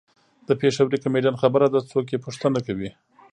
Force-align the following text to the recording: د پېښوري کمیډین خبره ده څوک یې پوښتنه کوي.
د 0.47 0.49
پېښوري 0.61 0.97
کمیډین 1.03 1.35
خبره 1.41 1.67
ده 1.73 1.79
څوک 1.91 2.05
یې 2.11 2.23
پوښتنه 2.25 2.59
کوي. 2.67 2.89